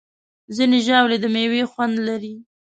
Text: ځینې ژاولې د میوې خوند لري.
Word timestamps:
ځینې 0.55 0.79
ژاولې 0.87 1.17
د 1.21 1.25
میوې 1.35 1.61
خوند 1.71 1.95
لري. 2.07 2.35